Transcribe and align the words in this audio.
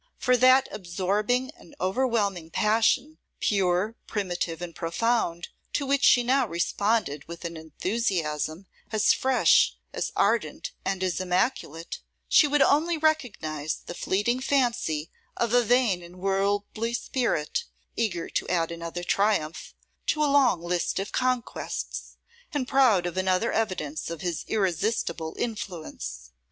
For 0.17 0.35
that 0.35 0.67
absorbing 0.71 1.51
and 1.55 1.75
overwhelming 1.79 2.49
passion, 2.49 3.19
pure, 3.39 3.93
primitive, 4.07 4.59
and 4.59 4.73
profound, 4.75 5.49
to 5.73 5.85
which 5.85 6.03
she 6.03 6.23
now 6.23 6.47
responded 6.47 7.27
with 7.27 7.45
an 7.45 7.55
enthusiasm 7.55 8.65
as 8.91 9.13
fresh, 9.13 9.75
as 9.93 10.11
ardent, 10.15 10.71
and 10.83 11.03
as 11.03 11.21
immaculate, 11.21 11.99
she 12.27 12.47
would 12.47 12.63
only 12.63 12.97
recognise 12.97 13.75
the 13.75 13.93
fleeting 13.93 14.39
fancy 14.39 15.11
of 15.37 15.53
a 15.53 15.61
vain 15.63 16.01
and 16.01 16.17
worldly 16.17 16.95
spirit, 16.95 17.65
eager 17.95 18.27
to 18.27 18.49
add 18.49 18.71
another 18.71 19.03
triumph 19.03 19.75
to 20.07 20.23
a 20.23 20.25
long 20.25 20.63
list 20.63 20.97
of 20.97 21.11
conquests, 21.11 22.17
and 22.51 22.67
proud 22.67 23.05
of 23.05 23.17
another 23.17 23.51
evidence 23.51 24.09
of 24.09 24.21
his 24.21 24.45
irresistible 24.47 25.35
influence. 25.37 26.31